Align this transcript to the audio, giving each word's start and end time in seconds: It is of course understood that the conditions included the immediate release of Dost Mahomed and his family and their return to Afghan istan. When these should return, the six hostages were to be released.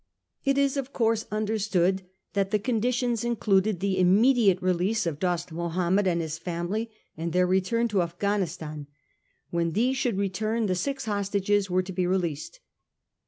It 0.43 0.57
is 0.57 0.77
of 0.77 0.91
course 0.93 1.27
understood 1.29 2.01
that 2.33 2.49
the 2.49 2.57
conditions 2.57 3.23
included 3.23 3.79
the 3.81 3.99
immediate 3.99 4.59
release 4.59 5.05
of 5.05 5.19
Dost 5.19 5.51
Mahomed 5.51 6.07
and 6.07 6.21
his 6.21 6.39
family 6.39 6.89
and 7.15 7.33
their 7.33 7.45
return 7.45 7.87
to 7.89 8.01
Afghan 8.01 8.41
istan. 8.41 8.87
When 9.51 9.73
these 9.73 9.97
should 9.97 10.17
return, 10.17 10.65
the 10.65 10.73
six 10.73 11.05
hostages 11.05 11.69
were 11.69 11.83
to 11.83 11.93
be 11.93 12.07
released. 12.07 12.61